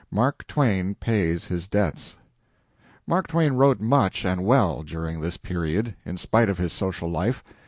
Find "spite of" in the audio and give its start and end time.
6.17-6.57